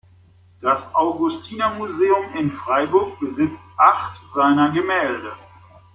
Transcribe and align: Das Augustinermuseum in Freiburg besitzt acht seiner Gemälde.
Das 0.61 0.95
Augustinermuseum 0.95 2.33
in 2.35 2.51
Freiburg 2.51 3.19
besitzt 3.19 3.63
acht 3.77 4.19
seiner 4.33 4.71
Gemälde. 4.71 5.31